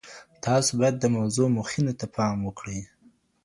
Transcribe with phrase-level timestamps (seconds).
[0.45, 2.79] تاسو باید د موضوع مخینې ته پام وکړئ.